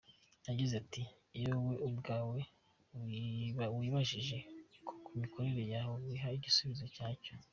Yagize 0.47 0.73
ati” 0.81 1.01
Iyo 1.37 1.49
wowe 1.55 1.75
ubwawe 1.87 2.39
wibajije 3.79 4.37
ku 4.85 4.93
mikorere 5.21 5.63
yawe, 5.73 5.95
wiha 6.05 6.29
igisubizo 6.37 6.85
nyacyo. 6.95 7.33